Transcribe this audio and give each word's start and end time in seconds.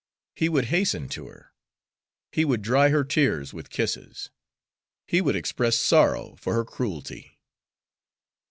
He 0.35 0.49
would 0.49 0.65
hasten 0.73 1.09
to 1.09 1.27
her; 1.27 1.53
he 2.31 2.43
would 2.43 2.63
dry 2.63 2.89
her 2.89 3.03
tears 3.03 3.53
with 3.53 3.69
kisses; 3.69 4.31
he 5.05 5.21
would 5.21 5.35
express 5.35 5.75
sorrow 5.77 6.35
for 6.39 6.57
his 6.57 6.73
cruelty. 6.75 7.37